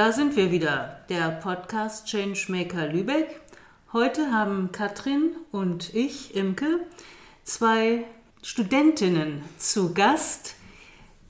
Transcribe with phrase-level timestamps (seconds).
[0.00, 3.38] Da sind wir wieder, der Podcast Changemaker Lübeck.
[3.92, 6.80] Heute haben Katrin und ich, Imke,
[7.44, 8.04] zwei
[8.42, 10.54] Studentinnen zu Gast,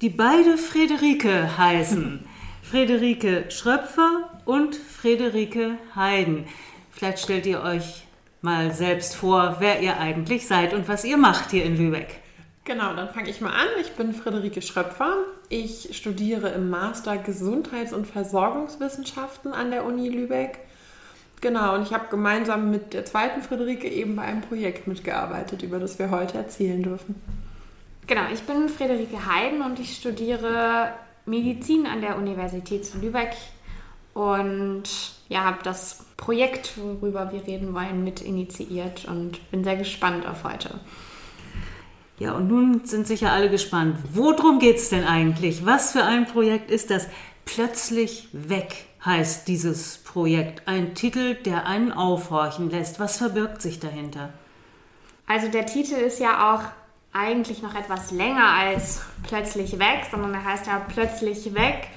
[0.01, 2.25] die beide Friederike heißen.
[2.63, 6.45] Friederike Schröpfer und Friederike Heiden.
[6.93, 8.05] Vielleicht stellt ihr euch
[8.41, 12.20] mal selbst vor, wer ihr eigentlich seid und was ihr macht hier in Lübeck.
[12.65, 13.69] Genau, dann fange ich mal an.
[13.81, 15.25] Ich bin Friederike Schröpfer.
[15.49, 20.59] Ich studiere im Master Gesundheits- und Versorgungswissenschaften an der Uni Lübeck.
[21.41, 25.79] Genau, und ich habe gemeinsam mit der zweiten Friederike eben bei einem Projekt mitgearbeitet, über
[25.79, 27.15] das wir heute erzählen dürfen.
[28.07, 30.93] Genau, ich bin Friederike Heiden und ich studiere
[31.25, 33.35] Medizin an der Universität zu Lübeck
[34.13, 34.83] und
[35.29, 40.45] ja, habe das Projekt, worüber wir reden wollen, mit initiiert und bin sehr gespannt auf
[40.45, 40.79] heute.
[42.21, 43.97] Ja, und nun sind sicher alle gespannt.
[44.13, 45.65] Worum geht es denn eigentlich?
[45.65, 47.09] Was für ein Projekt ist das?
[47.47, 50.69] Plötzlich weg heißt dieses Projekt.
[50.69, 53.01] Ein Titel, der einen aufhorchen lässt.
[53.01, 54.35] Was verbirgt sich dahinter?
[55.27, 56.63] Also der Titel ist ja auch
[57.15, 61.89] eigentlich noch etwas länger als plötzlich weg, sondern er heißt ja plötzlich weg,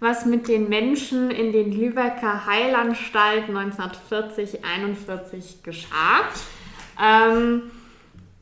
[0.00, 6.22] was mit den Menschen in den Lübecker Heilanstalten 1940, 41 geschah.
[6.98, 7.64] Ähm,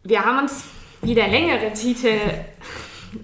[0.04, 0.64] wir haben uns
[1.04, 2.18] wie der längere Titel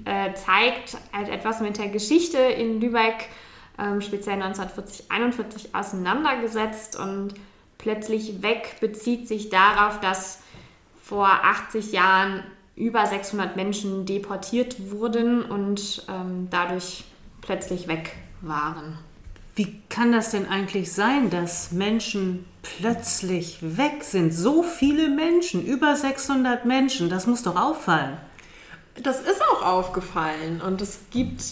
[0.05, 3.29] äh, zeigt, halt etwas mit der Geschichte in Lübeck,
[3.79, 7.35] ähm, speziell 1940, 41 auseinandergesetzt und
[7.79, 10.43] plötzlich weg bezieht sich darauf, dass
[11.03, 12.45] vor 80 Jahren
[12.77, 17.05] über 600 Menschen deportiert wurden und ähm, dadurch
[17.41, 18.99] plötzlich weg waren.
[19.61, 24.33] Wie kann das denn eigentlich sein, dass Menschen plötzlich weg sind?
[24.33, 28.17] So viele Menschen, über 600 Menschen, das muss doch auffallen.
[29.03, 31.43] Das ist auch aufgefallen und es gibt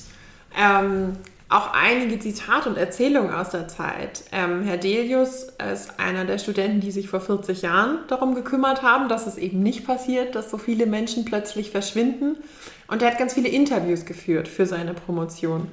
[0.58, 1.18] ähm,
[1.50, 4.24] auch einige Zitate und Erzählungen aus der Zeit.
[4.32, 9.10] Ähm, Herr Delius ist einer der Studenten, die sich vor 40 Jahren darum gekümmert haben,
[9.10, 12.38] dass es eben nicht passiert, dass so viele Menschen plötzlich verschwinden.
[12.86, 15.68] Und er hat ganz viele Interviews geführt für seine Promotion.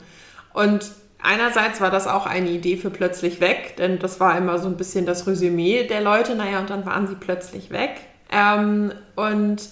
[0.52, 0.92] Und
[1.26, 4.78] einerseits war das auch eine Idee für plötzlich weg, denn das war immer so ein
[4.78, 6.36] bisschen das Resümee der Leute.
[6.36, 7.92] Naja, und dann waren sie plötzlich weg.
[8.32, 9.70] Ähm, und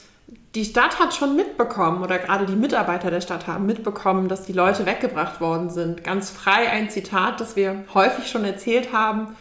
[0.55, 4.53] die Stadt hat schon mitbekommen, oder gerade die Mitarbeiter der Stadt haben mitbekommen, dass die
[4.53, 6.03] Leute weggebracht worden sind.
[6.03, 9.35] Ganz frei ein Zitat, das wir häufig schon erzählt haben.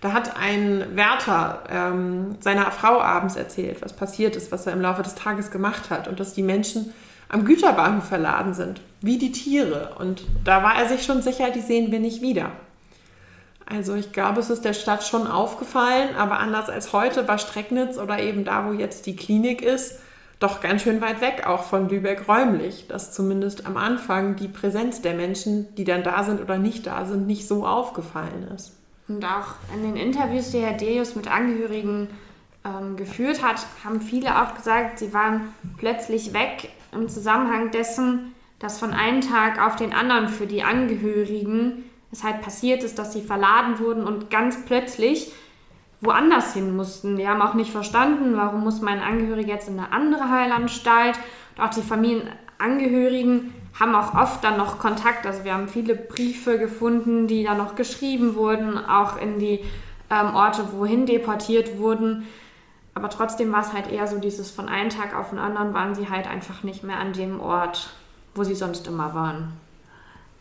[0.00, 4.80] Da hat ein Wärter ähm, seiner Frau abends erzählt, was passiert ist, was er im
[4.80, 6.92] Laufe des Tages gemacht hat und dass die Menschen
[7.28, 9.96] am Güterbahnhof verladen sind, wie die Tiere.
[9.98, 12.52] Und da war er sich schon sicher, die sehen wir nicht wieder.
[13.66, 17.98] Also ich glaube, es ist der Stadt schon aufgefallen, aber anders als heute war Strecknitz
[17.98, 19.98] oder eben da, wo jetzt die Klinik ist,
[20.38, 25.02] doch ganz schön weit weg, auch von Lübeck räumlich, dass zumindest am Anfang die Präsenz
[25.02, 28.72] der Menschen, die dann da sind oder nicht da sind, nicht so aufgefallen ist.
[29.08, 32.08] Und auch in den Interviews, die Herr Deus mit Angehörigen
[32.64, 38.78] ähm, geführt hat, haben viele auch gesagt, sie waren plötzlich weg im Zusammenhang dessen, dass
[38.78, 43.22] von einem Tag auf den anderen für die Angehörigen es halt passiert ist, dass sie
[43.22, 45.32] verladen wurden und ganz plötzlich
[46.00, 47.16] woanders hin mussten.
[47.16, 51.18] Die haben auch nicht verstanden, warum muss mein Angehöriger jetzt in eine andere Heilanstalt.
[51.56, 55.26] Und auch die Familienangehörigen haben auch oft dann noch Kontakt.
[55.26, 59.60] Also wir haben viele Briefe gefunden, die dann noch geschrieben wurden, auch in die
[60.10, 62.26] ähm, Orte, wohin deportiert wurden.
[62.98, 65.94] Aber trotzdem war es halt eher so dieses von einem Tag auf den anderen waren
[65.94, 67.90] sie halt einfach nicht mehr an dem Ort,
[68.34, 69.52] wo sie sonst immer waren.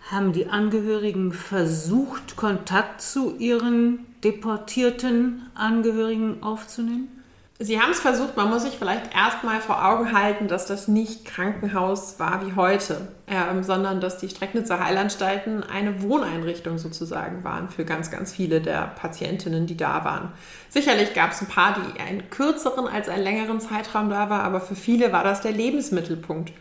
[0.10, 7.17] Haben die Angehörigen versucht, Kontakt zu ihren deportierten Angehörigen aufzunehmen?
[7.60, 11.26] Sie haben es versucht, man muss sich vielleicht erstmal vor Augen halten, dass das nicht
[11.26, 17.84] Krankenhaus war wie heute, ähm, sondern dass die Strecknitzer Heilanstalten eine Wohneinrichtung sozusagen waren für
[17.84, 20.32] ganz, ganz viele der Patientinnen, die da waren.
[20.70, 24.62] Sicherlich gab es ein paar, die einen kürzeren als einen längeren Zeitraum da waren, aber
[24.62, 26.54] für viele war das der Lebensmittelpunkt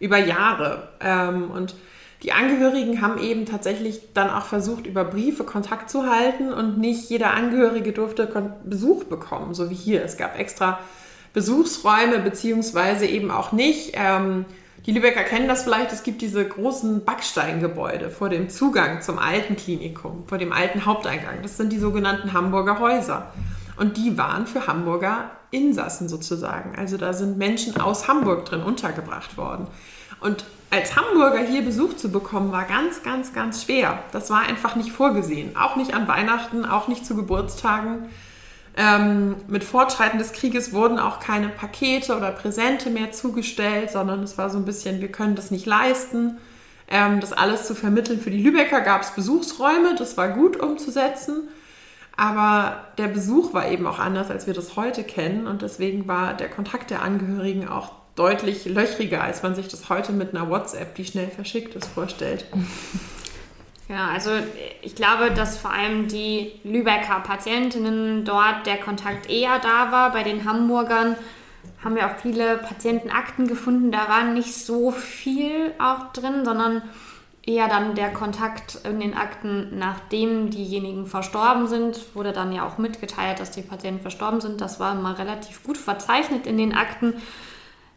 [0.00, 0.88] über Jahre.
[1.00, 1.76] Ähm, und
[2.22, 7.08] die Angehörigen haben eben tatsächlich dann auch versucht, über Briefe Kontakt zu halten und nicht
[7.08, 8.28] jeder Angehörige durfte
[8.64, 10.04] Besuch bekommen, so wie hier.
[10.04, 10.80] Es gab extra
[11.32, 13.92] Besuchsräume, beziehungsweise eben auch nicht.
[13.94, 14.44] Ähm,
[14.86, 19.56] die Lübecker kennen das vielleicht, es gibt diese großen Backsteingebäude vor dem Zugang zum alten
[19.56, 21.42] Klinikum, vor dem alten Haupteingang.
[21.42, 23.32] Das sind die sogenannten Hamburger Häuser.
[23.76, 26.76] Und die waren für Hamburger Insassen sozusagen.
[26.76, 29.66] Also da sind Menschen aus Hamburg drin untergebracht worden.
[30.20, 34.04] Und als Hamburger hier Besuch zu bekommen, war ganz, ganz, ganz schwer.
[34.12, 35.56] Das war einfach nicht vorgesehen.
[35.56, 38.08] Auch nicht an Weihnachten, auch nicht zu Geburtstagen.
[38.76, 44.38] Ähm, mit Fortschreiten des Krieges wurden auch keine Pakete oder Präsente mehr zugestellt, sondern es
[44.38, 46.38] war so ein bisschen, wir können das nicht leisten.
[46.90, 48.20] ähm, das alles zu vermitteln.
[48.20, 51.48] Für die Lübecker gab es Besuchsräume, das war gut umzusetzen.
[52.16, 55.46] Aber der Besuch war eben auch anders, als wir das heute kennen.
[55.46, 60.12] Und deswegen war der Kontakt der Angehörigen auch deutlich löchriger, als man sich das heute
[60.12, 62.44] mit einer WhatsApp, die schnell verschickt ist, vorstellt.
[63.88, 64.30] Ja, also
[64.82, 70.12] ich glaube, dass vor allem die Lübecker Patientinnen dort der Kontakt eher da war.
[70.12, 71.16] Bei den Hamburgern
[71.82, 73.90] haben wir auch viele Patientenakten gefunden.
[73.90, 76.82] Da war nicht so viel auch drin, sondern
[77.44, 82.78] eher dann der Kontakt in den Akten, nachdem diejenigen verstorben sind, wurde dann ja auch
[82.78, 84.60] mitgeteilt, dass die Patienten verstorben sind.
[84.60, 87.14] Das war immer relativ gut verzeichnet in den Akten.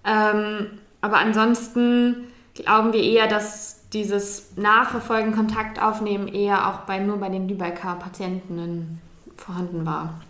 [0.05, 7.17] Ähm, aber ansonsten glauben wir eher, dass dieses Nachverfolgen, Kontakt aufnehmen eher auch bei, nur
[7.17, 9.01] bei den Lübecker Patientinnen
[9.37, 10.21] vorhanden war.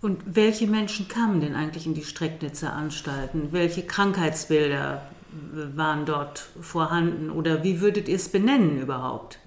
[0.00, 3.48] Und welche Menschen kamen denn eigentlich in die Strecknitzer Anstalten?
[3.52, 5.02] Welche Krankheitsbilder
[5.74, 9.38] waren dort vorhanden oder wie würdet ihr es benennen überhaupt?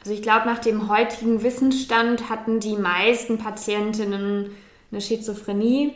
[0.00, 4.50] Also ich glaube, nach dem heutigen Wissensstand hatten die meisten Patientinnen
[4.90, 5.92] eine Schizophrenie.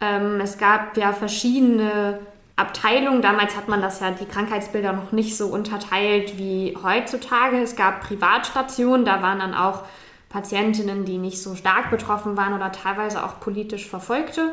[0.00, 2.18] Ähm, es gab ja verschiedene
[2.56, 3.20] Abteilungen.
[3.20, 7.60] Damals hat man das ja, die Krankheitsbilder noch nicht so unterteilt wie heutzutage.
[7.60, 9.82] Es gab Privatstationen, da waren dann auch
[10.30, 14.52] Patientinnen, die nicht so stark betroffen waren oder teilweise auch politisch Verfolgte.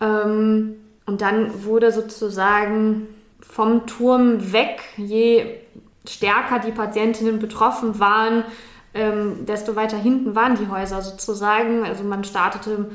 [0.00, 0.76] Ähm,
[1.06, 3.08] und dann wurde sozusagen
[3.40, 5.46] vom Turm weg, je
[6.06, 8.44] stärker die Patientinnen betroffen waren,
[8.94, 11.84] ähm, desto weiter hinten waren die Häuser sozusagen.
[11.84, 12.90] Also man startete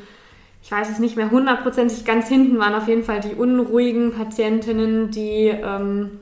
[0.63, 5.11] ich weiß es nicht mehr hundertprozentig, ganz hinten waren auf jeden Fall die unruhigen Patientinnen,
[5.11, 6.21] die ähm,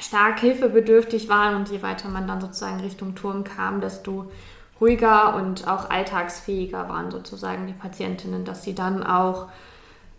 [0.00, 1.54] stark hilfebedürftig waren.
[1.56, 4.30] Und je weiter man dann sozusagen Richtung Turm kam, desto
[4.80, 9.48] ruhiger und auch alltagsfähiger waren sozusagen die Patientinnen, dass sie dann auch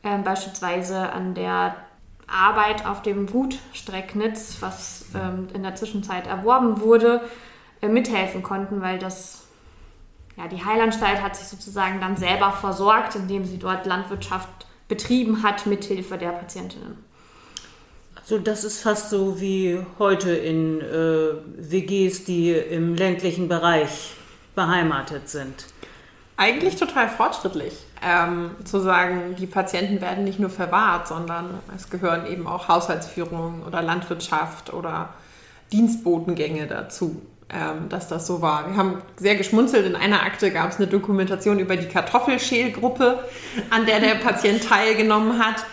[0.04, 1.76] äh, beispielsweise an der
[2.28, 7.22] Arbeit auf dem Gut Strecknitz, was ähm, in der Zwischenzeit erworben wurde,
[7.82, 9.45] äh, mithelfen konnten, weil das
[10.38, 14.50] ja, die Heilanstalt hat sich sozusagen dann selber versorgt, indem sie dort Landwirtschaft
[14.88, 17.04] betrieben hat mit Hilfe der Patientinnen.
[18.24, 24.14] So, das ist fast so wie heute in äh, WGs, die im ländlichen Bereich
[24.56, 25.68] beheimatet sind.
[26.38, 27.74] Eigentlich total fortschrittlich,
[28.04, 33.64] ähm, zu sagen, die Patienten werden nicht nur verwahrt, sondern es gehören eben auch Haushaltsführung
[33.64, 35.14] oder Landwirtschaft oder
[35.72, 37.22] Dienstbotengänge dazu
[37.54, 38.70] ähm, dass das so war.
[38.70, 39.86] Wir haben sehr geschmunzelt.
[39.86, 43.24] In einer Akte gab es eine Dokumentation über die Kartoffelschälgruppe,
[43.70, 45.66] an der der Patient teilgenommen hat.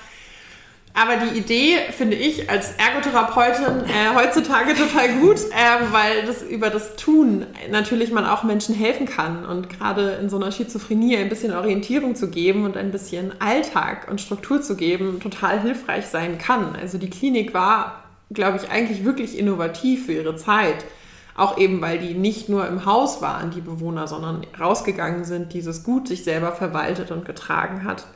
[0.95, 6.69] Aber die Idee finde ich als Ergotherapeutin äh, heutzutage total gut, äh, weil das über
[6.69, 11.31] das Tun natürlich man auch Menschen helfen kann und gerade in so einer Schizophrenie ein
[11.31, 16.37] bisschen Orientierung zu geben und ein bisschen Alltag und Struktur zu geben total hilfreich sein
[16.37, 16.77] kann.
[16.79, 20.85] Also die Klinik war, glaube ich, eigentlich wirklich innovativ für ihre Zeit.
[21.35, 25.83] Auch eben, weil die nicht nur im Haus waren, die Bewohner, sondern rausgegangen sind, dieses
[25.83, 28.07] Gut sich selber verwaltet und getragen hat.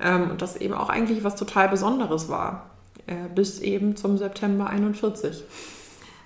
[0.00, 2.70] Ähm, und das eben auch eigentlich was total Besonderes war,
[3.06, 5.44] äh, bis eben zum September 41.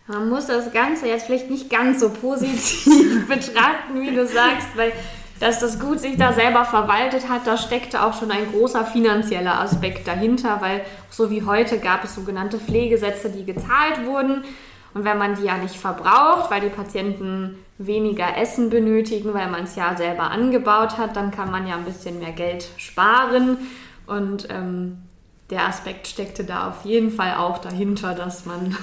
[0.06, 4.92] Man muss das Ganze jetzt vielleicht nicht ganz so positiv betrachten, wie du sagst, weil
[5.40, 9.60] dass das Gut sich da selber verwaltet hat, da steckte auch schon ein großer finanzieller
[9.60, 14.44] Aspekt dahinter, weil so wie heute gab es sogenannte Pflegesätze, die gezahlt wurden.
[14.94, 19.64] Und wenn man die ja nicht verbraucht, weil die Patienten weniger Essen benötigen, weil man
[19.64, 23.58] es ja selber angebaut hat, dann kann man ja ein bisschen mehr Geld sparen.
[24.06, 24.98] Und ähm,
[25.50, 28.76] der Aspekt steckte da auf jeden Fall auch dahinter, dass man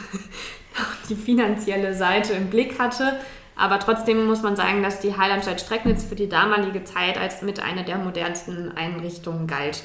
[1.09, 3.19] die finanzielle Seite im Blick hatte.
[3.57, 7.61] Aber trotzdem muss man sagen, dass die Heilanstalt Strecknitz für die damalige Zeit als mit
[7.61, 9.83] einer der modernsten Einrichtungen galt.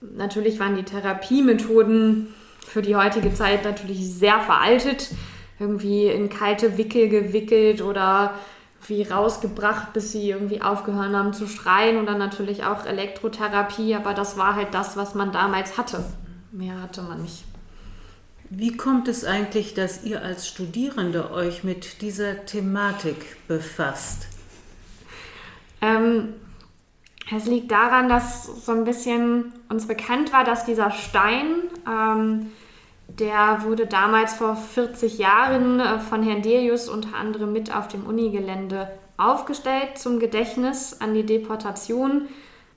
[0.00, 5.10] Natürlich waren die Therapiemethoden für die heutige Zeit natürlich sehr veraltet
[5.58, 8.34] irgendwie in kalte Wickel gewickelt oder
[8.86, 14.14] wie rausgebracht, bis sie irgendwie aufgehört haben zu schreien und dann natürlich auch Elektrotherapie, aber
[14.14, 16.04] das war halt das, was man damals hatte.
[16.52, 17.44] Mehr hatte man nicht.
[18.50, 24.28] Wie kommt es eigentlich, dass ihr als Studierende euch mit dieser Thematik befasst?
[25.80, 26.34] Ähm,
[27.34, 32.52] es liegt daran, dass so ein bisschen uns bekannt war, dass dieser Stein ähm,
[33.18, 38.06] der wurde damals vor 40 Jahren äh, von Herrn Delius unter anderem mit auf dem
[38.06, 42.22] Unigelände aufgestellt zum Gedächtnis an die Deportation.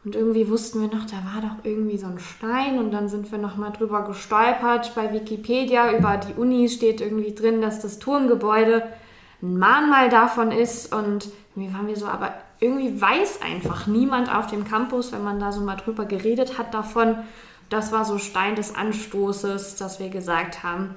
[0.05, 3.31] Und irgendwie wussten wir noch, da war doch irgendwie so ein Stein und dann sind
[3.31, 4.93] wir nochmal drüber gestolpert.
[4.95, 8.83] Bei Wikipedia über die Uni steht irgendwie drin, dass das Turmgebäude
[9.41, 14.47] ein Mahnmal davon ist und irgendwie waren wir so, aber irgendwie weiß einfach niemand auf
[14.47, 17.17] dem Campus, wenn man da so mal drüber geredet hat davon
[17.69, 20.95] das war so Stein des Anstoßes, dass wir gesagt haben,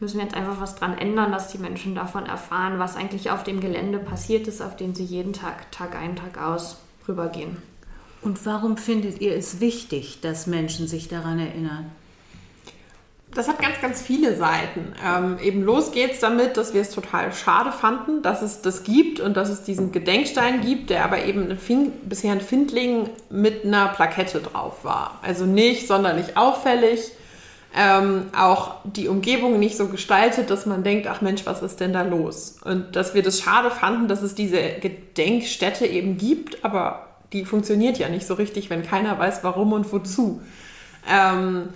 [0.00, 3.42] müssen wir jetzt einfach was dran ändern, dass die Menschen davon erfahren, was eigentlich auf
[3.42, 6.78] dem Gelände passiert ist, auf dem sie jeden Tag, Tag ein, Tag aus
[7.08, 7.56] rübergehen.
[8.22, 11.90] Und warum findet ihr es wichtig, dass Menschen sich daran erinnern?
[13.34, 14.92] Das hat ganz, ganz viele Seiten.
[15.04, 19.18] Ähm, eben los geht's damit, dass wir es total schade fanden, dass es das gibt
[19.18, 23.88] und dass es diesen Gedenkstein gibt, der aber eben Fing, bisher ein Findling mit einer
[23.88, 25.18] Plakette drauf war.
[25.22, 27.10] Also nicht sonderlich auffällig,
[27.76, 31.92] ähm, auch die Umgebung nicht so gestaltet, dass man denkt, ach Mensch, was ist denn
[31.92, 32.58] da los?
[32.64, 37.98] Und dass wir das schade fanden, dass es diese Gedenkstätte eben gibt, aber die funktioniert
[37.98, 40.40] ja nicht so richtig, wenn keiner weiß, warum und wozu.
[41.10, 41.70] Ähm,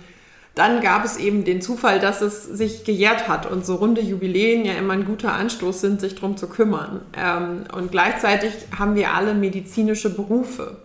[0.59, 4.65] dann gab es eben den Zufall, dass es sich gejährt hat und so runde Jubiläen
[4.65, 6.99] ja immer ein guter Anstoß sind, sich darum zu kümmern.
[7.17, 10.75] Ähm, und gleichzeitig haben wir alle medizinische Berufe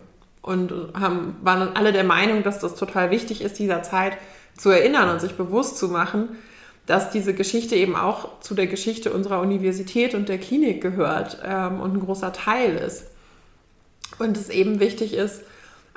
[0.41, 4.13] und haben, waren alle der Meinung, dass das total wichtig ist, dieser Zeit
[4.55, 6.29] zu erinnern und sich bewusst zu machen,
[6.85, 11.81] dass diese Geschichte eben auch zu der Geschichte unserer Universität und der Klinik gehört ähm,
[11.81, 13.07] und ein großer Teil ist.
[14.19, 15.41] Und es eben wichtig ist,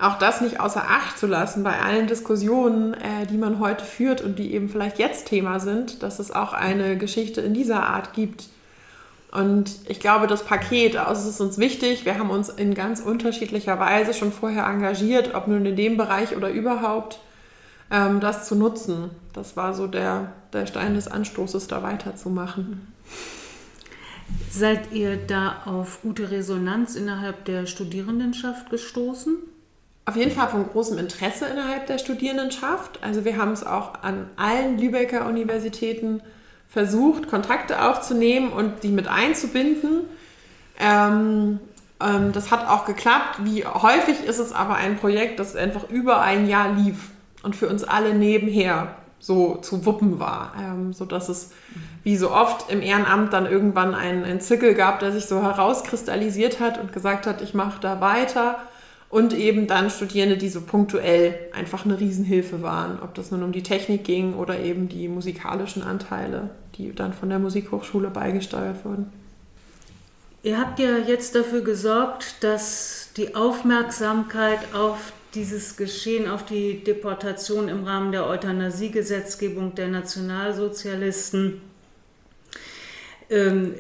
[0.01, 4.21] auch das nicht außer Acht zu lassen bei allen Diskussionen, äh, die man heute führt
[4.21, 8.13] und die eben vielleicht jetzt Thema sind, dass es auch eine Geschichte in dieser Art
[8.13, 8.45] gibt.
[9.33, 13.01] Und ich glaube, das Paket, also es ist uns wichtig, wir haben uns in ganz
[13.01, 17.19] unterschiedlicher Weise schon vorher engagiert, ob nun in dem Bereich oder überhaupt,
[17.91, 19.11] ähm, das zu nutzen.
[19.33, 22.93] Das war so der, der Stein des Anstoßes, da weiterzumachen.
[24.51, 29.39] Seid ihr da auf gute Resonanz innerhalb der Studierendenschaft gestoßen?
[30.09, 32.99] Auf jeden Fall von großem Interesse innerhalb der Studierendenschaft.
[33.03, 36.23] Also wir haben es auch an allen Lübecker Universitäten
[36.67, 40.05] versucht, Kontakte aufzunehmen und die mit einzubinden.
[40.81, 41.61] Ähm,
[42.01, 43.41] ähm, das hat auch geklappt.
[43.45, 47.11] Wie häufig ist es aber ein Projekt, das einfach über ein Jahr lief
[47.43, 51.51] und für uns alle nebenher so zu wuppen war, ähm, sodass es
[52.03, 56.61] wie so oft im Ehrenamt dann irgendwann einen, einen Zirkel gab, der sich so herauskristallisiert
[56.61, 58.57] hat und gesagt hat, ich mache da weiter
[59.11, 63.53] und eben dann Studierende, die so punktuell einfach eine Riesenhilfe waren, ob das nun um
[63.53, 69.11] die Technik ging oder eben die musikalischen Anteile, die dann von der Musikhochschule beigesteuert wurden.
[70.43, 77.69] Ihr habt ja jetzt dafür gesorgt, dass die Aufmerksamkeit auf dieses Geschehen, auf die Deportation
[77.69, 81.61] im Rahmen der Euthanasiegesetzgebung der Nationalsozialisten
[83.31, 83.75] ähm,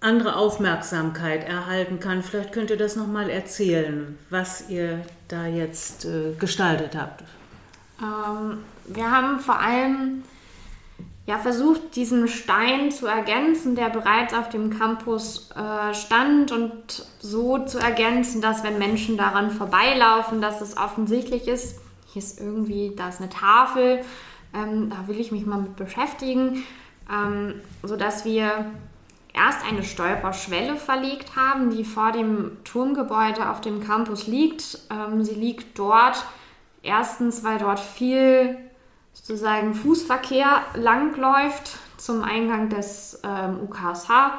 [0.00, 2.22] andere Aufmerksamkeit erhalten kann.
[2.22, 7.24] Vielleicht könnt ihr das nochmal erzählen, was ihr da jetzt äh, gestaltet habt.
[8.00, 10.22] Ähm, wir haben vor allem
[11.26, 17.58] ja, versucht, diesen Stein zu ergänzen, der bereits auf dem Campus äh, stand und so
[17.66, 23.10] zu ergänzen, dass wenn Menschen daran vorbeilaufen, dass es offensichtlich ist, hier ist irgendwie, da
[23.10, 24.00] ist eine Tafel,
[24.54, 26.64] ähm, da will ich mich mal mit beschäftigen,
[27.12, 28.70] ähm, sodass wir
[29.38, 34.78] erst eine Stolperschwelle verlegt haben, die vor dem Turmgebäude auf dem Campus liegt.
[34.90, 36.24] Ähm, sie liegt dort
[36.82, 38.58] erstens, weil dort viel
[39.12, 44.32] sozusagen Fußverkehr langläuft zum Eingang des ähm, UKSH.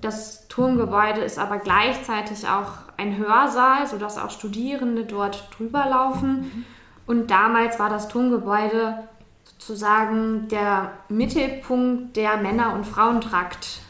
[0.00, 6.40] Das Turmgebäude ist aber gleichzeitig auch ein Hörsaal, sodass auch Studierende dort drüber laufen.
[6.40, 6.64] Mhm.
[7.06, 9.08] Und damals war das Turmgebäude
[9.44, 13.80] sozusagen der Mittelpunkt der Männer- und Frauentrakt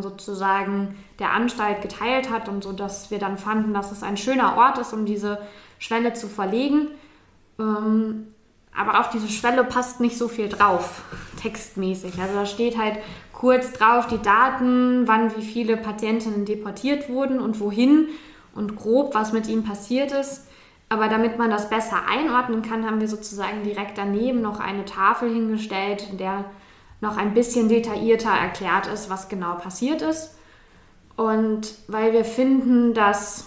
[0.00, 4.56] sozusagen der Anstalt geteilt hat und so, dass wir dann fanden, dass es ein schöner
[4.56, 5.40] Ort ist, um diese
[5.78, 6.88] Schwelle zu verlegen.
[7.58, 8.28] Ähm,
[8.76, 11.02] aber auf diese Schwelle passt nicht so viel drauf,
[11.42, 12.20] textmäßig.
[12.20, 12.98] Also da steht halt
[13.32, 18.08] kurz drauf die Daten, wann wie viele Patientinnen deportiert wurden und wohin
[18.54, 20.46] und grob, was mit ihnen passiert ist.
[20.88, 25.32] Aber damit man das besser einordnen kann, haben wir sozusagen direkt daneben noch eine Tafel
[25.32, 26.44] hingestellt, in der
[27.00, 30.34] noch ein bisschen detaillierter erklärt ist, was genau passiert ist.
[31.16, 33.46] Und weil wir finden, dass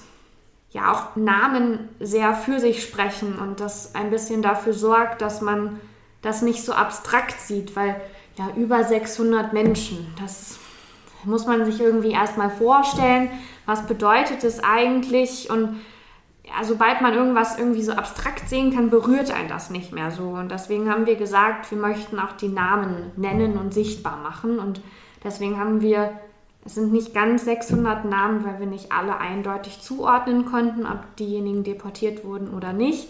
[0.71, 5.79] ja auch Namen sehr für sich sprechen und das ein bisschen dafür sorgt, dass man
[6.21, 7.99] das nicht so abstrakt sieht, weil
[8.37, 10.57] ja über 600 Menschen, das
[11.25, 13.29] muss man sich irgendwie erstmal vorstellen,
[13.65, 15.81] was bedeutet es eigentlich und
[16.43, 20.29] ja, sobald man irgendwas irgendwie so abstrakt sehen kann, berührt einen das nicht mehr so.
[20.29, 24.59] Und deswegen haben wir gesagt, wir möchten auch die Namen nennen und sichtbar machen.
[24.59, 24.81] Und
[25.23, 26.19] deswegen haben wir
[26.63, 31.63] es sind nicht ganz 600 Namen, weil wir nicht alle eindeutig zuordnen konnten, ob diejenigen
[31.63, 33.09] deportiert wurden oder nicht.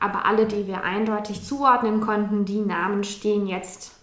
[0.00, 3.96] Aber alle, die wir eindeutig zuordnen konnten, die Namen stehen jetzt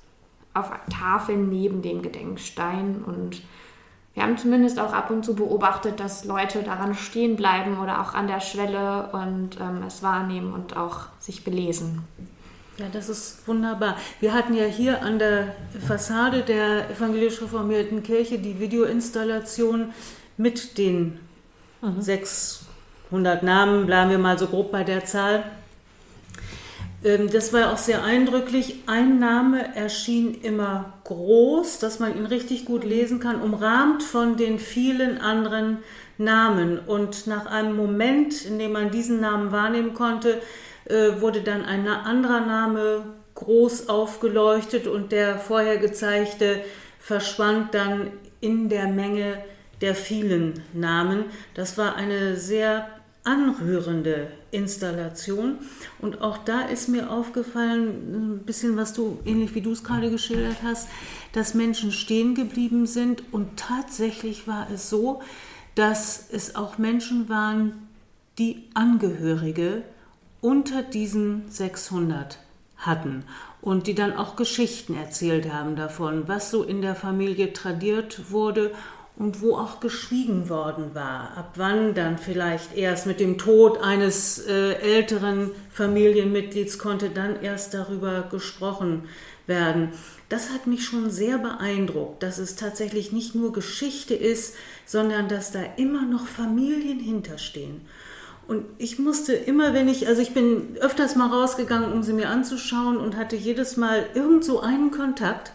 [0.54, 3.04] auf Tafeln neben dem Gedenkstein.
[3.06, 3.42] Und
[4.16, 8.14] wir haben zumindest auch ab und zu beobachtet, dass Leute daran stehen bleiben oder auch
[8.14, 12.02] an der Schwelle und ähm, es wahrnehmen und auch sich belesen.
[12.78, 13.98] Ja, das ist wunderbar.
[14.22, 15.54] Wir hatten ja hier an der
[15.86, 19.94] Fassade der evangelisch reformierten Kirche die Videoinstallation
[20.38, 21.20] mit den
[21.82, 22.02] mhm.
[22.02, 25.44] 600 Namen, bleiben wir mal so grob bei der Zahl.
[27.06, 28.80] Ähm, das war auch sehr eindrücklich.
[28.88, 34.60] Ein Name erschien immer groß, dass man ihn richtig gut lesen kann, umrahmt von den
[34.60, 35.78] vielen anderen
[36.18, 36.80] Namen.
[36.80, 40.42] Und nach einem Moment, in dem man diesen Namen wahrnehmen konnte,
[40.86, 46.62] äh, wurde dann ein anderer Name groß aufgeleuchtet und der vorher gezeigte
[47.00, 49.44] verschwand dann in der Menge
[49.82, 51.26] der vielen Namen.
[51.54, 52.88] Das war eine sehr
[53.26, 55.60] anrührende Installation.
[56.00, 60.10] Und auch da ist mir aufgefallen, ein bisschen was du, ähnlich wie du es gerade
[60.10, 60.88] geschildert hast,
[61.34, 63.24] dass Menschen stehen geblieben sind.
[63.32, 65.22] Und tatsächlich war es so,
[65.76, 67.88] dass es auch Menschen waren,
[68.38, 69.84] die Angehörige
[70.42, 72.40] unter diesen 600
[72.78, 73.24] hatten
[73.62, 78.72] und die dann auch Geschichten erzählt haben davon, was so in der Familie tradiert wurde
[79.18, 81.38] und wo auch geschwiegen worden war.
[81.38, 87.74] Ab wann dann vielleicht erst mit dem Tod eines äh, älteren Familienmitglieds konnte dann erst
[87.74, 89.04] darüber gesprochen
[89.48, 89.90] werden.
[90.28, 94.56] Das hat mich schon sehr beeindruckt, dass es tatsächlich nicht nur Geschichte ist,
[94.86, 97.82] sondern dass da immer noch Familien hinterstehen.
[98.48, 102.30] Und ich musste immer, wenn ich, also ich bin öfters mal rausgegangen, um sie mir
[102.30, 105.52] anzuschauen und hatte jedes Mal irgend so einen Kontakt.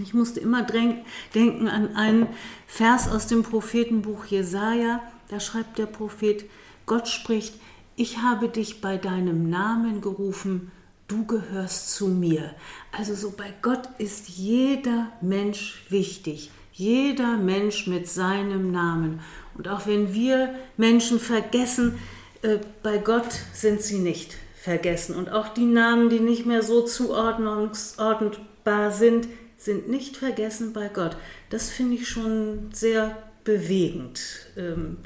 [0.00, 2.28] Ich musste immer denken an einen
[2.66, 5.02] Vers aus dem Prophetenbuch Jesaja.
[5.28, 6.46] Da schreibt der Prophet:
[6.86, 7.54] Gott spricht,
[7.94, 10.72] ich habe dich bei deinem Namen gerufen,
[11.08, 12.54] du gehörst zu mir.
[12.90, 19.20] Also so bei Gott ist jeder Mensch wichtig, jeder Mensch mit seinem Namen.
[19.54, 21.98] Und auch wenn wir Menschen vergessen,
[22.40, 25.16] äh, bei Gott sind sie nicht vergessen.
[25.16, 29.28] Und auch die Namen, die nicht mehr so zuordnungsordnbar sind,
[29.62, 31.16] sind nicht vergessen bei Gott.
[31.50, 34.20] Das finde ich schon sehr bewegend,
[34.56, 34.98] ähm,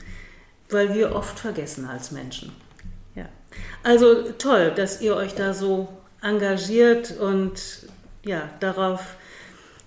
[0.71, 2.53] weil wir oft vergessen als Menschen.
[3.15, 3.29] Ja.
[3.83, 5.89] Also toll, dass ihr euch da so
[6.23, 7.87] engagiert und
[8.25, 9.17] ja, darauf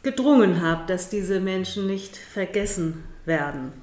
[0.03, 3.73] gedrungen habt, dass diese Menschen nicht vergessen werden.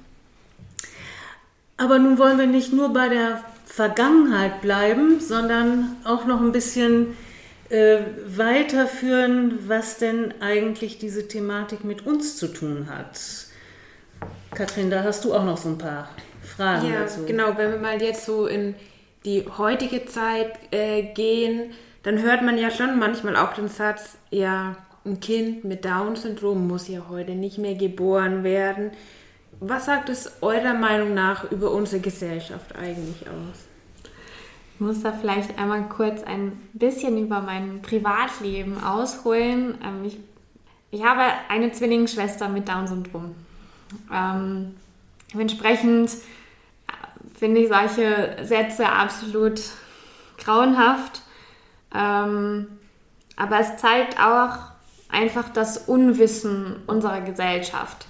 [1.77, 7.15] Aber nun wollen wir nicht nur bei der Vergangenheit bleiben, sondern auch noch ein bisschen
[7.69, 13.19] äh, weiterführen, was denn eigentlich diese Thematik mit uns zu tun hat.
[14.55, 16.09] Katrin, da hast du auch noch so ein paar
[16.41, 17.25] Fragen ja, dazu.
[17.25, 18.75] Genau, wenn wir mal jetzt so in
[19.25, 21.71] die heutige Zeit äh, gehen,
[22.03, 26.87] dann hört man ja schon manchmal auch den Satz, ja, ein Kind mit Down-Syndrom muss
[26.87, 28.91] ja heute nicht mehr geboren werden.
[29.59, 33.66] Was sagt es eurer Meinung nach über unsere Gesellschaft eigentlich aus?
[34.77, 39.75] Ich muss da vielleicht einmal kurz ein bisschen über mein Privatleben ausholen.
[39.83, 40.19] Ähm, ich,
[40.91, 43.33] ich habe eine Zwillingsschwester mit Down-Syndrom.
[44.13, 44.75] Ähm,
[45.33, 46.11] dementsprechend
[47.33, 49.59] finde ich solche Sätze absolut
[50.37, 51.23] grauenhaft.
[51.95, 52.67] Ähm,
[53.35, 54.57] aber es zeigt auch
[55.09, 58.05] einfach das Unwissen unserer Gesellschaft.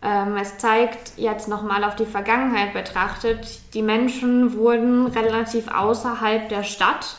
[0.00, 6.62] Ähm, es zeigt jetzt nochmal auf die Vergangenheit betrachtet, die Menschen wurden relativ außerhalb der
[6.62, 7.16] Stadt,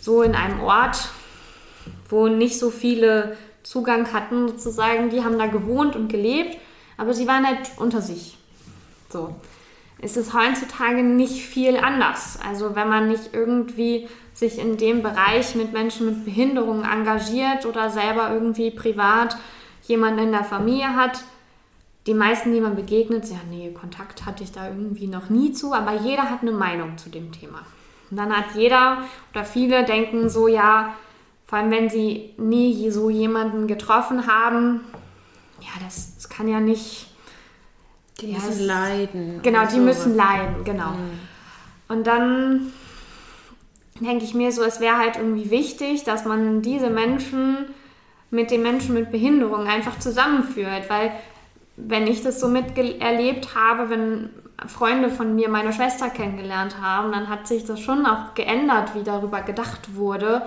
[0.00, 1.10] so in einem Ort,
[2.08, 6.56] wo nicht so viele Zugang hatten sozusagen, die haben da gewohnt und gelebt,
[6.96, 8.38] aber sie waren halt unter sich.
[9.10, 9.34] So.
[10.02, 12.38] Es ist heutzutage nicht viel anders.
[12.46, 17.90] Also wenn man nicht irgendwie sich in dem Bereich mit Menschen mit Behinderungen engagiert oder
[17.90, 19.36] selber irgendwie privat
[19.82, 21.22] jemanden in der Familie hat,
[22.10, 25.72] die meisten, die man begegnet, ja, nee, Kontakt hatte ich da irgendwie noch nie zu,
[25.72, 27.60] aber jeder hat eine Meinung zu dem Thema.
[28.10, 30.96] Und dann hat jeder oder viele denken so, ja,
[31.46, 34.80] vor allem wenn sie nie so jemanden getroffen haben,
[35.60, 37.14] ja, das, das kann ja nicht.
[38.20, 39.40] Die ja, müssen leiden.
[39.44, 39.84] Genau, die sowas.
[39.84, 40.90] müssen leiden, genau.
[40.90, 41.18] Mhm.
[41.86, 42.72] Und dann
[44.00, 47.66] denke ich mir so, es wäre halt irgendwie wichtig, dass man diese Menschen
[48.32, 51.12] mit den Menschen mit Behinderung einfach zusammenführt, weil
[51.86, 54.30] wenn ich das so miterlebt habe, wenn
[54.66, 59.02] Freunde von mir meine Schwester kennengelernt haben, dann hat sich das schon auch geändert, wie
[59.02, 60.42] darüber gedacht wurde,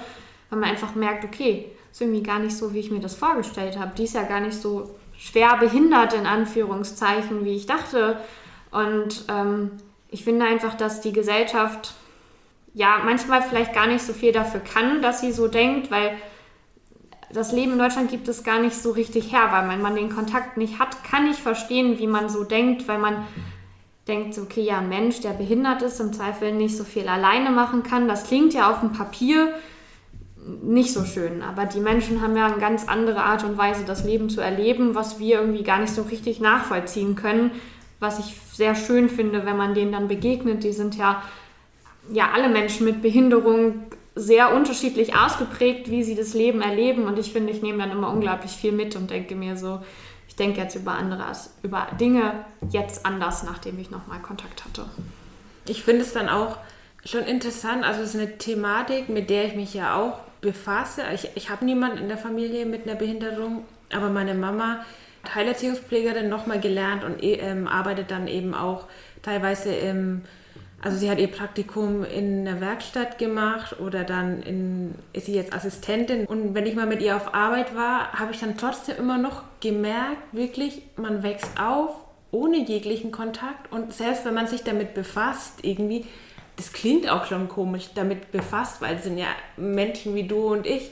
[0.49, 3.79] weil man einfach merkt, okay, ist irgendwie gar nicht so, wie ich mir das vorgestellt
[3.79, 3.91] habe.
[3.97, 8.17] Die ist ja gar nicht so schwer behindert, in Anführungszeichen, wie ich dachte.
[8.71, 9.71] Und ähm,
[10.09, 11.93] ich finde einfach, dass die Gesellschaft
[12.73, 16.17] ja manchmal vielleicht gar nicht so viel dafür kann, dass sie so denkt, weil
[17.33, 20.09] das Leben in Deutschland gibt es gar nicht so richtig her, weil wenn man den
[20.09, 23.25] Kontakt nicht hat, kann ich verstehen, wie man so denkt, weil man
[24.07, 27.83] denkt, okay, ja, ein Mensch, der behindert ist, im Zweifel nicht so viel alleine machen
[27.83, 28.07] kann.
[28.07, 29.53] Das klingt ja auf dem Papier
[30.61, 31.41] nicht so schön.
[31.41, 34.93] Aber die Menschen haben ja eine ganz andere Art und Weise, das Leben zu erleben,
[34.93, 37.51] was wir irgendwie gar nicht so richtig nachvollziehen können.
[37.99, 40.63] Was ich sehr schön finde, wenn man denen dann begegnet.
[40.63, 41.23] Die sind ja,
[42.11, 47.05] ja alle Menschen mit Behinderung sehr unterschiedlich ausgeprägt, wie sie das Leben erleben.
[47.05, 49.79] Und ich finde, ich nehme dann immer unglaublich viel mit und denke mir so,
[50.27, 51.25] ich denke jetzt über andere,
[51.61, 54.85] über Dinge jetzt anders, nachdem ich nochmal Kontakt hatte.
[55.67, 56.57] Ich finde es dann auch
[57.05, 61.03] schon interessant, also es ist eine Thematik, mit der ich mich ja auch befasse.
[61.13, 64.85] Ich, ich habe niemanden in der Familie mit einer Behinderung, aber meine Mama
[65.23, 68.85] hat Heilerziehungspflegerin nochmal gelernt und ähm, arbeitet dann eben auch
[69.21, 70.21] teilweise im
[70.83, 75.53] also sie hat ihr Praktikum in einer Werkstatt gemacht oder dann in, ist sie jetzt
[75.53, 76.25] Assistentin.
[76.25, 79.43] Und wenn ich mal mit ihr auf Arbeit war, habe ich dann trotzdem immer noch
[79.61, 81.95] gemerkt, wirklich, man wächst auf
[82.31, 83.71] ohne jeglichen Kontakt.
[83.71, 86.05] Und selbst wenn man sich damit befasst, irgendwie,
[86.57, 90.67] das klingt auch schon komisch, damit befasst, weil es sind ja Menschen wie du und
[90.67, 90.91] ich.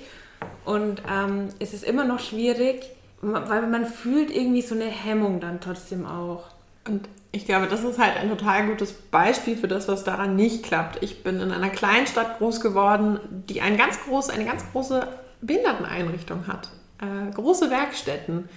[0.64, 5.60] Und ähm, es ist immer noch schwierig, weil man fühlt irgendwie so eine Hemmung dann
[5.60, 6.46] trotzdem auch.
[6.88, 10.64] Und ich glaube, das ist halt ein total gutes Beispiel für das, was daran nicht
[10.64, 11.02] klappt.
[11.02, 15.08] Ich bin in einer kleinen Stadt groß geworden, die ein ganz groß, eine ganz große
[15.42, 16.70] Behinderteneinrichtung hat.
[17.00, 18.50] Äh, große Werkstätten,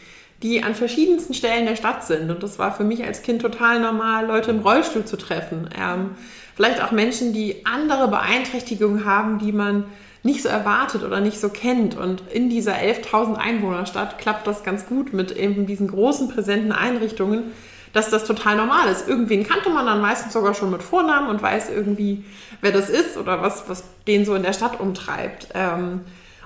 [0.42, 2.30] die an verschiedensten Stellen der Stadt sind.
[2.30, 5.70] Und das war für mich als Kind total normal, Leute im Rollstuhl zu treffen.
[5.78, 6.10] Ähm,
[6.56, 9.84] vielleicht auch Menschen, die andere Beeinträchtigungen haben, die man
[10.24, 11.96] nicht so erwartet oder nicht so kennt.
[11.96, 17.52] Und in dieser 11.000 Einwohnerstadt klappt das ganz gut mit eben diesen großen präsenten Einrichtungen
[17.94, 19.08] dass das total normal ist.
[19.08, 22.24] Irgendwen kannte man dann meistens sogar schon mit Vornamen und weiß irgendwie,
[22.60, 25.48] wer das ist oder was, was den so in der Stadt umtreibt.
[25.54, 26.00] Ähm,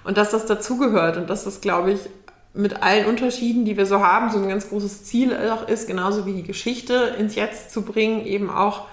[0.05, 2.01] und dass das dazugehört und dass das, glaube ich,
[2.55, 6.27] mit allen Unterschieden, die wir so haben, so ein ganz großes Ziel auch ist, genauso
[6.27, 8.87] wie die Geschichte ins Jetzt zu bringen, eben auch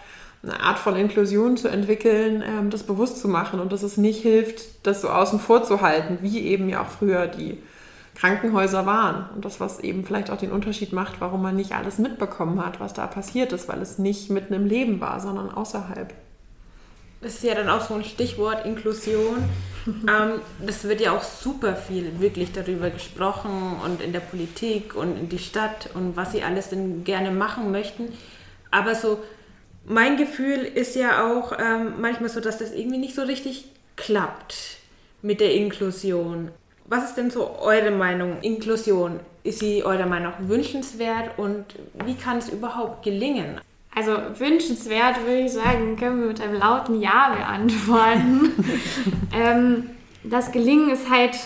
[0.44, 4.22] eine Art von Inklusion zu entwickeln, ähm, das bewusst zu machen und dass es nicht
[4.22, 7.58] hilft, das so außen vor zu halten, wie eben ja auch früher die
[8.16, 9.30] Krankenhäuser waren.
[9.36, 12.80] Und das, was eben vielleicht auch den Unterschied macht, warum man nicht alles mitbekommen hat,
[12.80, 16.14] was da passiert ist, weil es nicht mitten im Leben war, sondern außerhalb.
[17.22, 19.44] Das ist ja dann auch so ein Stichwort Inklusion.
[19.88, 25.18] ähm, das wird ja auch super viel wirklich darüber gesprochen und in der Politik und
[25.18, 28.14] in die Stadt und was sie alles denn gerne machen möchten.
[28.72, 29.20] Aber so,
[29.88, 34.78] mein Gefühl ist ja auch ähm, manchmal so, dass das irgendwie nicht so richtig klappt
[35.22, 36.52] mit der Inklusion.
[36.88, 38.38] Was ist denn so eure Meinung?
[38.42, 41.66] Inklusion, ist sie eurer Meinung nach wünschenswert und
[42.06, 43.60] wie kann es überhaupt gelingen?
[43.96, 48.52] Also wünschenswert würde ich sagen, können wir mit einem lauten Ja beantworten.
[49.34, 49.90] ähm,
[50.24, 51.38] das Gelingen ist halt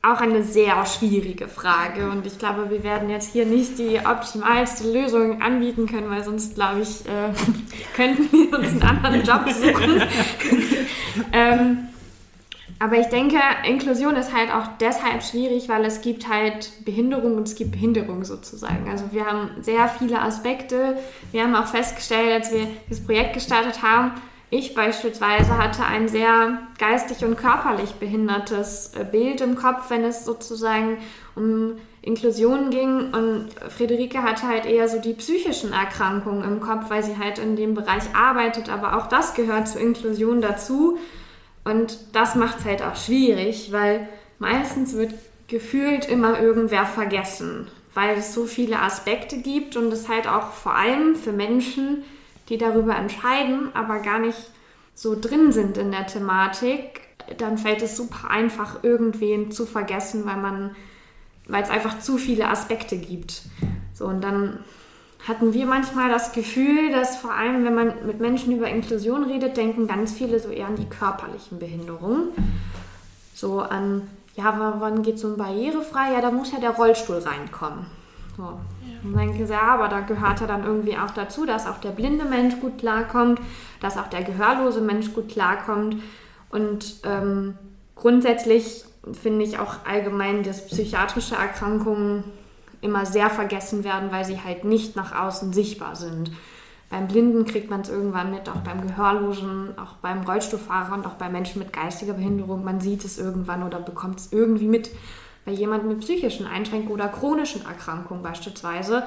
[0.00, 4.90] auch eine sehr schwierige Frage und ich glaube, wir werden jetzt hier nicht die optimalste
[4.90, 7.32] Lösung anbieten können, weil sonst, glaube ich, äh,
[7.96, 10.02] könnten wir uns einen anderen Job suchen.
[11.32, 11.88] ähm,
[12.78, 17.48] aber ich denke, Inklusion ist halt auch deshalb schwierig, weil es gibt halt Behinderung und
[17.48, 18.88] es gibt Behinderung sozusagen.
[18.88, 20.96] Also wir haben sehr viele Aspekte.
[21.32, 24.12] Wir haben auch festgestellt, als wir das Projekt gestartet haben,
[24.50, 30.24] ich beispielsweise hatte ein sehr geistig und körperlich behindertes äh, Bild im Kopf, wenn es
[30.24, 30.96] sozusagen
[31.34, 33.12] um Inklusion ging.
[33.12, 37.56] Und Friederike hatte halt eher so die psychischen Erkrankungen im Kopf, weil sie halt in
[37.56, 38.70] dem Bereich arbeitet.
[38.70, 40.96] Aber auch das gehört zur Inklusion dazu.
[41.68, 45.14] Und das macht es halt auch schwierig, weil meistens wird
[45.48, 50.74] gefühlt immer irgendwer vergessen, weil es so viele Aspekte gibt und es halt auch vor
[50.74, 52.04] allem für Menschen,
[52.48, 54.38] die darüber entscheiden, aber gar nicht
[54.94, 57.00] so drin sind in der Thematik,
[57.36, 60.76] dann fällt es super einfach, irgendwen zu vergessen, weil man,
[61.46, 63.42] weil es einfach zu viele Aspekte gibt.
[63.92, 64.60] So, und dann
[65.26, 69.56] hatten wir manchmal das Gefühl, dass vor allem, wenn man mit Menschen über Inklusion redet,
[69.56, 72.28] denken ganz viele so eher an die körperlichen Behinderungen.
[73.34, 76.12] So an, ja, wann geht so ein barrierefrei?
[76.12, 77.86] Ja, da muss ja der Rollstuhl reinkommen.
[78.36, 78.42] So.
[78.42, 78.58] Ja.
[79.02, 81.78] Und dann denke ich, ja, aber da gehört ja dann irgendwie auch dazu, dass auch
[81.78, 83.40] der blinde Mensch gut klarkommt,
[83.80, 85.96] dass auch der gehörlose Mensch gut klarkommt.
[86.50, 87.54] Und ähm,
[87.94, 92.24] grundsätzlich finde ich auch allgemein, dass psychiatrische Erkrankungen
[92.80, 96.30] immer sehr vergessen werden, weil sie halt nicht nach außen sichtbar sind.
[96.90, 101.14] Beim Blinden kriegt man es irgendwann mit, auch beim Gehörlosen, auch beim Rollstuhlfahrer und auch
[101.14, 102.64] bei Menschen mit geistiger Behinderung.
[102.64, 104.90] Man sieht es irgendwann oder bekommt es irgendwie mit.
[105.44, 109.04] Bei jemandem mit psychischen Einschränkungen oder chronischen Erkrankungen beispielsweise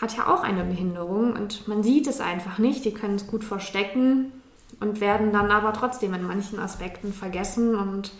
[0.00, 2.86] hat ja auch eine Behinderung und man sieht es einfach nicht.
[2.86, 4.32] Die können es gut verstecken
[4.78, 7.74] und werden dann aber trotzdem in manchen Aspekten vergessen.
[7.74, 8.12] Und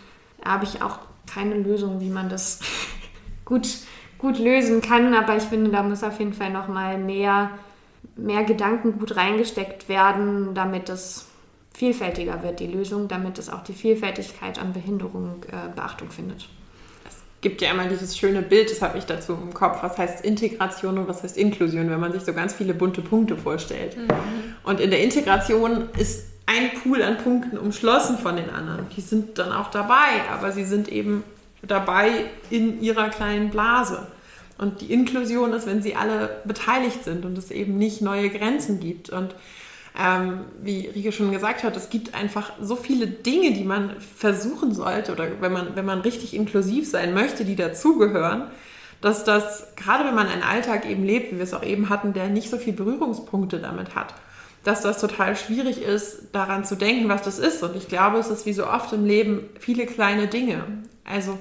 [0.43, 2.61] da habe ich auch keine Lösung, wie man das
[3.47, 3.67] gut
[4.21, 5.15] gut lösen kann.
[5.15, 7.51] Aber ich finde, da muss auf jeden Fall noch mal mehr,
[8.17, 11.27] mehr Gedanken gut reingesteckt werden, damit es
[11.73, 16.49] vielfältiger wird, die Lösung, damit es auch die Vielfältigkeit an Behinderung äh, Beachtung findet.
[17.09, 20.23] Es gibt ja immer dieses schöne Bild, das habe ich dazu im Kopf, was heißt
[20.23, 23.97] Integration und was heißt Inklusion, wenn man sich so ganz viele bunte Punkte vorstellt.
[23.97, 24.09] Mhm.
[24.63, 28.87] Und in der Integration ist ein Pool an Punkten umschlossen von den anderen.
[28.97, 31.25] Die sind dann auch dabei, aber sie sind eben
[31.63, 34.07] dabei in ihrer kleinen Blase.
[34.59, 38.79] Und die Inklusion ist, wenn sie alle beteiligt sind und es eben nicht neue Grenzen
[38.79, 39.09] gibt.
[39.09, 39.35] Und
[39.99, 44.75] ähm, wie Rike schon gesagt hat, es gibt einfach so viele Dinge, die man versuchen
[44.75, 48.45] sollte oder wenn man, wenn man richtig inklusiv sein möchte, die dazugehören,
[49.01, 52.13] dass das, gerade wenn man einen Alltag eben lebt, wie wir es auch eben hatten,
[52.13, 54.15] der nicht so viele Berührungspunkte damit hat,
[54.65, 57.63] dass das total schwierig ist, daran zu denken, was das ist.
[57.63, 60.65] Und ich glaube, es ist wie so oft im Leben viele kleine Dinge.
[61.05, 61.39] Also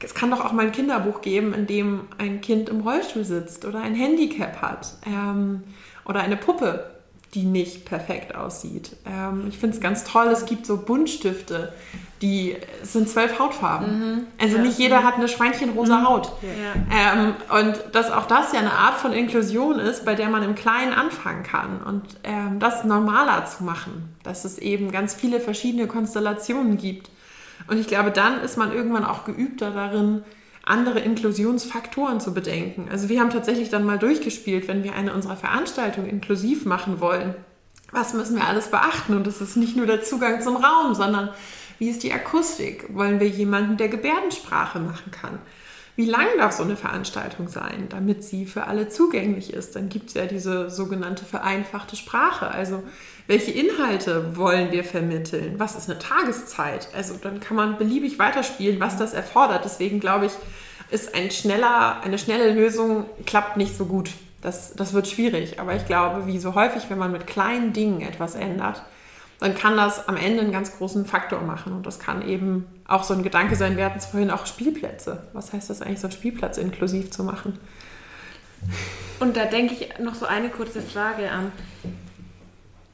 [0.00, 3.64] es kann doch auch mal ein Kinderbuch geben, in dem ein Kind im Rollstuhl sitzt
[3.64, 5.62] oder ein Handicap hat ähm,
[6.04, 6.90] oder eine Puppe,
[7.34, 8.96] die nicht perfekt aussieht.
[9.06, 11.72] Ähm, ich finde es ganz toll, es gibt so Buntstifte,
[12.22, 13.98] die sind zwölf Hautfarben.
[13.98, 14.26] Mhm.
[14.40, 14.62] Also ja.
[14.62, 16.08] nicht jeder hat eine schweinchenrosa mhm.
[16.08, 16.32] Haut.
[16.42, 17.12] Ja.
[17.14, 20.54] Ähm, und dass auch das ja eine Art von Inklusion ist, bei der man im
[20.54, 25.88] Kleinen anfangen kann und ähm, das normaler zu machen, dass es eben ganz viele verschiedene
[25.88, 27.10] Konstellationen gibt.
[27.66, 30.22] Und ich glaube, dann ist man irgendwann auch geübter darin,
[30.64, 32.88] andere Inklusionsfaktoren zu bedenken.
[32.90, 37.34] Also wir haben tatsächlich dann mal durchgespielt, wenn wir eine unserer Veranstaltungen inklusiv machen wollen.
[37.90, 39.14] Was müssen wir alles beachten?
[39.14, 41.30] Und es ist nicht nur der Zugang zum Raum, sondern
[41.78, 42.94] wie ist die Akustik?
[42.94, 45.38] Wollen wir jemanden, der Gebärdensprache machen kann?
[45.94, 49.76] Wie lang darf so eine Veranstaltung sein, damit sie für alle zugänglich ist?
[49.76, 52.50] Dann gibt es ja diese sogenannte vereinfachte Sprache.
[52.50, 52.82] Also
[53.26, 55.56] welche Inhalte wollen wir vermitteln?
[55.58, 56.88] Was ist eine Tageszeit?
[56.94, 59.66] Also dann kann man beliebig weiterspielen, was das erfordert.
[59.66, 60.32] Deswegen glaube ich,
[60.90, 64.10] ist ein schneller, eine schnelle Lösung klappt nicht so gut.
[64.40, 65.60] Das, das wird schwierig.
[65.60, 68.82] Aber ich glaube, wie so häufig, wenn man mit kleinen Dingen etwas ändert,
[69.42, 71.72] dann kann das am Ende einen ganz großen Faktor machen.
[71.72, 75.26] Und das kann eben auch so ein Gedanke sein, wir hatten es vorhin auch Spielplätze.
[75.32, 77.58] Was heißt das eigentlich, so einen Spielplatz inklusiv zu machen?
[79.20, 81.52] Und da denke ich noch so eine kurze Frage an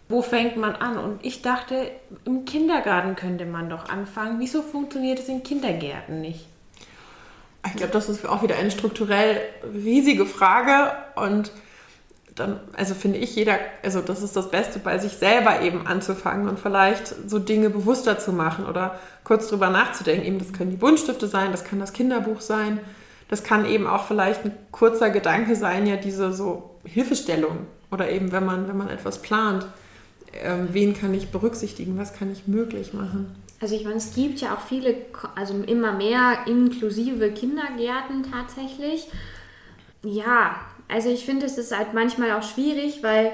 [0.08, 0.96] wo fängt man an?
[0.96, 1.90] Und ich dachte,
[2.24, 4.40] im Kindergarten könnte man doch anfangen.
[4.40, 6.46] Wieso funktioniert es in Kindergärten nicht?
[7.66, 9.40] Ich glaube, das ist auch wieder eine strukturell
[9.74, 11.52] riesige Frage und
[12.38, 16.48] dann, also finde ich, jeder, also das ist das Beste, bei sich selber eben anzufangen
[16.48, 20.27] und vielleicht so Dinge bewusster zu machen oder kurz drüber nachzudenken.
[20.27, 22.81] Eben, das können die Buntstifte sein, das kann das Kinderbuch sein,
[23.29, 28.33] das kann eben auch vielleicht ein kurzer Gedanke sein, ja, diese so Hilfestellung oder eben,
[28.33, 29.66] wenn man, wenn man etwas plant
[30.42, 33.35] ähm, wen kann ich berücksichtigen, was kann ich möglich machen.
[33.61, 34.94] Also ich meine, es gibt ja auch viele,
[35.35, 39.09] also immer mehr inklusive Kindergärten tatsächlich.
[40.03, 40.57] Ja,
[40.88, 43.33] also ich finde, es ist halt manchmal auch schwierig, weil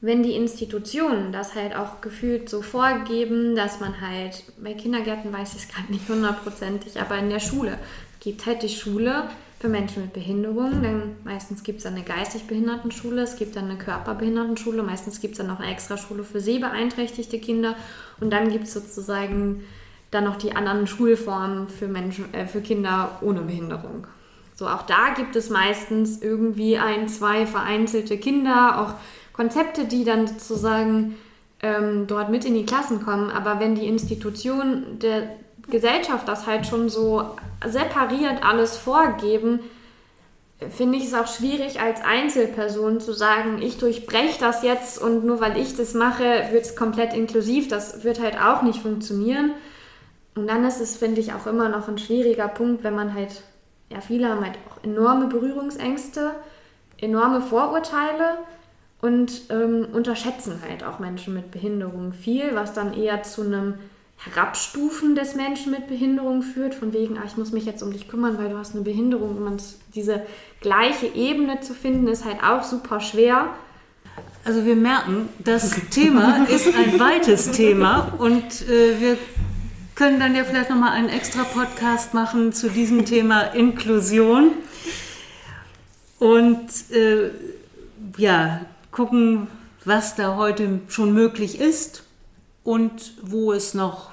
[0.00, 5.54] wenn die Institutionen das halt auch gefühlt so vorgeben, dass man halt, bei Kindergärten weiß
[5.54, 7.78] ich es gerade nicht hundertprozentig, aber in der Schule
[8.20, 9.24] gibt halt die Schule
[9.58, 10.82] für Menschen mit Behinderung.
[10.82, 15.38] Dann meistens gibt es eine geistig Behindertenschule, es gibt dann eine Körperbehindertenschule, meistens gibt es
[15.38, 17.74] dann noch eine Extraschule für sehbeeinträchtigte Kinder
[18.20, 19.64] und dann gibt es sozusagen
[20.10, 24.06] dann noch die anderen Schulformen für Menschen, äh, für Kinder ohne Behinderung.
[24.56, 28.94] So, auch da gibt es meistens irgendwie ein, zwei vereinzelte Kinder, auch
[29.32, 31.16] Konzepte, die dann sozusagen
[31.62, 33.30] ähm, dort mit in die Klassen kommen.
[33.30, 35.28] Aber wenn die Institution der
[35.68, 39.60] Gesellschaft das halt schon so separiert alles vorgeben,
[40.70, 45.40] finde ich es auch schwierig als Einzelperson zu sagen, ich durchbreche das jetzt und nur
[45.40, 47.68] weil ich das mache, wird es komplett inklusiv.
[47.68, 49.52] Das wird halt auch nicht funktionieren.
[50.34, 53.42] Und dann ist es, finde ich, auch immer noch ein schwieriger Punkt, wenn man halt,
[53.90, 56.32] ja, viele haben halt auch enorme Berührungsängste,
[57.00, 58.38] enorme Vorurteile
[59.00, 63.74] und ähm, unterschätzen halt auch Menschen mit Behinderung viel, was dann eher zu einem
[64.18, 68.08] Herabstufen des Menschen mit Behinderung führt, von wegen, ah, ich muss mich jetzt um dich
[68.08, 69.46] kümmern, weil du hast eine Behinderung.
[69.46, 69.62] Und
[69.94, 70.22] diese
[70.60, 73.50] gleiche Ebene zu finden, ist halt auch super schwer.
[74.44, 79.18] Also wir merken, das Thema ist ein weites Thema und äh, wir
[79.96, 84.52] können dann ja vielleicht nochmal einen extra Podcast machen zu diesem Thema Inklusion
[86.18, 87.30] und äh,
[88.18, 88.60] ja,
[88.92, 89.48] gucken,
[89.84, 92.04] was da heute schon möglich ist
[92.62, 94.10] und wo es noch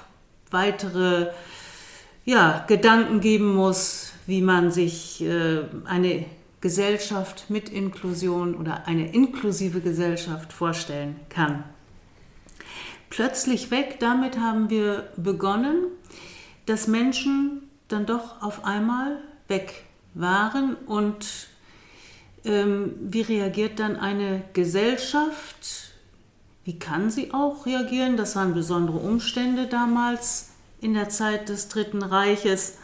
[0.50, 1.28] weitere
[2.24, 6.24] ja, Gedanken geben muss, wie man sich äh, eine
[6.62, 11.64] Gesellschaft mit Inklusion oder eine inklusive Gesellschaft vorstellen kann.
[13.14, 15.84] Plötzlich weg, damit haben wir begonnen,
[16.66, 21.46] dass Menschen dann doch auf einmal weg waren und
[22.44, 25.92] ähm, wie reagiert dann eine Gesellschaft,
[26.64, 28.16] wie kann sie auch reagieren?
[28.16, 30.50] Das waren besondere Umstände damals
[30.80, 32.78] in der Zeit des Dritten Reiches.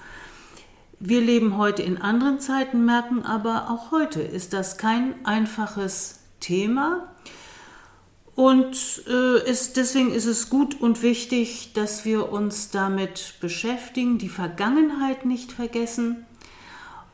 [1.01, 7.10] Wir leben heute in anderen Zeiten, merken aber auch heute ist das kein einfaches Thema.
[8.41, 14.31] Und äh, ist, deswegen ist es gut und wichtig, dass wir uns damit beschäftigen, die
[14.31, 16.25] Vergangenheit nicht vergessen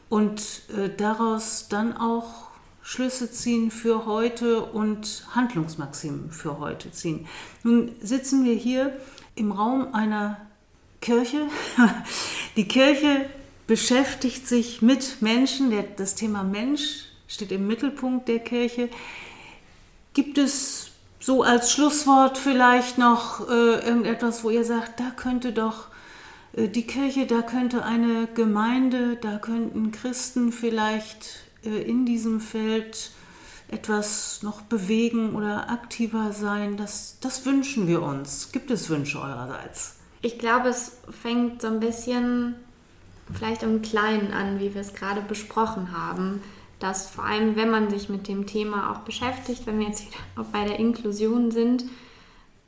[0.08, 0.40] und
[0.78, 2.46] äh, daraus dann auch
[2.80, 7.26] Schlüsse ziehen für heute und Handlungsmaximen für heute ziehen.
[7.64, 8.96] Nun sitzen wir hier
[9.34, 10.40] im Raum einer
[11.00, 11.48] Kirche.
[12.56, 13.28] Die Kirche
[13.66, 15.74] beschäftigt sich mit Menschen.
[15.96, 18.90] das Thema Mensch steht im Mittelpunkt der Kirche.
[20.14, 20.92] Gibt es
[21.26, 25.88] so als Schlusswort vielleicht noch äh, irgendetwas, wo ihr sagt, da könnte doch
[26.52, 33.10] äh, die Kirche, da könnte eine Gemeinde, da könnten Christen vielleicht äh, in diesem Feld
[33.66, 36.76] etwas noch bewegen oder aktiver sein?
[36.76, 38.52] Das, das wünschen wir uns.
[38.52, 39.96] Gibt es Wünsche eurerseits?
[40.22, 42.54] Ich glaube, es fängt so ein bisschen
[43.34, 46.40] vielleicht im Kleinen an, wie wir es gerade besprochen haben,
[46.78, 50.48] dass vor allem, wenn man sich mit dem Thema auch beschäftigt, wenn wir jetzt wieder
[50.52, 51.84] bei der Inklusion sind,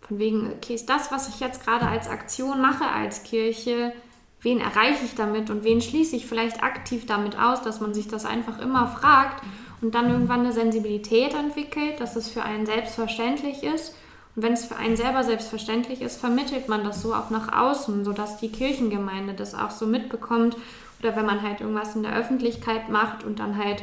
[0.01, 3.93] von wegen, okay, ist das, was ich jetzt gerade als Aktion mache als Kirche,
[4.41, 8.09] wen erreiche ich damit und wen schließe ich vielleicht aktiv damit aus, dass man sich
[8.09, 9.43] das einfach immer fragt
[9.83, 13.95] und dann irgendwann eine Sensibilität entwickelt, dass es für einen selbstverständlich ist
[14.39, 18.05] und wenn es für einen selber selbstverständlich ist, vermittelt man das so auch nach außen,
[18.05, 20.57] sodass die Kirchengemeinde das auch so mitbekommt.
[21.01, 23.83] Oder wenn man halt irgendwas in der Öffentlichkeit macht und dann halt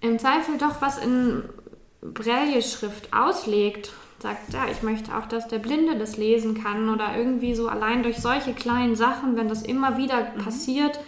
[0.00, 1.42] im Zweifel doch was in
[2.02, 7.54] Braille-Schrift auslegt, sagt, ja, ich möchte auch, dass der Blinde das lesen kann oder irgendwie
[7.54, 10.44] so allein durch solche kleinen Sachen, wenn das immer wieder mhm.
[10.44, 11.00] passiert,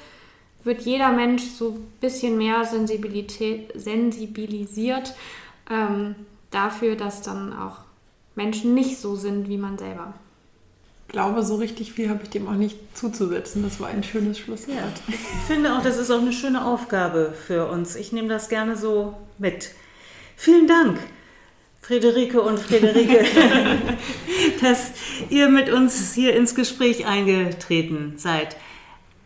[0.64, 5.14] wird jeder Mensch so ein bisschen mehr Sensibilität, sensibilisiert
[5.70, 6.14] ähm,
[6.50, 7.78] dafür, dass dann auch
[8.34, 10.14] Menschen nicht so sind wie man selber.
[11.12, 13.62] Ich glaube, so richtig viel habe ich dem auch nicht zuzusetzen.
[13.62, 14.78] Das war ein schönes Schlusswort.
[14.78, 17.96] Ja, ich finde auch, das ist auch eine schöne Aufgabe für uns.
[17.96, 19.72] Ich nehme das gerne so mit.
[20.36, 20.98] Vielen Dank,
[21.82, 23.26] Friederike und Friederike,
[24.62, 24.92] dass
[25.28, 28.56] ihr mit uns hier ins Gespräch eingetreten seid.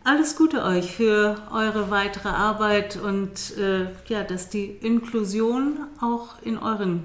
[0.03, 6.57] Alles Gute euch für eure weitere Arbeit und äh, ja, dass die Inklusion auch in
[6.57, 7.03] euren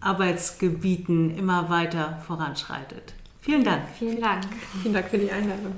[0.00, 3.14] Arbeitsgebieten immer weiter voranschreitet.
[3.42, 3.82] Vielen Dank.
[3.98, 4.44] Vielen Dank.
[4.82, 5.74] Vielen Dank für die Einladung.